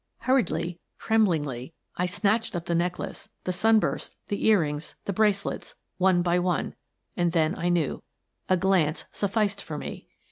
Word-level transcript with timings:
Hurriedly, 0.21 0.79
tremblingly, 0.97 1.75
I 1.95 2.07
snatched 2.07 2.55
up 2.55 2.65
the 2.65 2.73
neck 2.73 2.97
lace, 2.97 3.29
the 3.43 3.53
sunbursts, 3.53 4.15
the 4.29 4.47
earrings, 4.47 4.95
the 5.05 5.13
bracelets, 5.13 5.75
one 5.99 6.23
by 6.23 6.39
one— 6.39 6.73
and 7.15 7.33
then 7.33 7.53
I 7.55 7.69
knew. 7.69 8.01
A 8.49 8.57
glance 8.57 9.05
sufficed 9.11 9.61
for 9.61 9.77
me. 9.77 10.07